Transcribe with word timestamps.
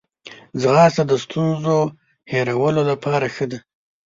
ځغاسته 0.61 1.03
د 1.07 1.11
ستونزو 1.23 1.77
هیرولو 2.31 2.81
لپاره 2.91 3.25
ښه 3.35 3.45
ده 3.51 3.59